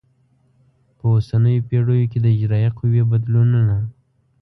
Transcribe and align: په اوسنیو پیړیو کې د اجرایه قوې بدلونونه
په 0.97 1.05
اوسنیو 1.15 1.65
پیړیو 1.67 2.09
کې 2.11 2.19
د 2.21 2.25
اجرایه 2.35 2.69
قوې 2.77 3.01
بدلونونه 3.11 3.61